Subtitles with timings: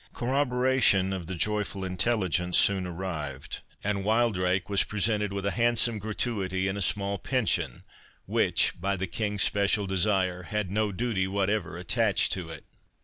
[0.13, 6.67] Corroboration of the joyful intelligence soon arrived, and Wildrake was presented with a handsome gratuity
[6.67, 7.83] and small pension,
[8.25, 12.65] which, by the King's special desire, had no duty whatever attached to it.